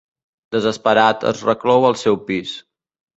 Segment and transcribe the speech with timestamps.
[0.55, 2.55] Desesperat, es reclou al seu pis.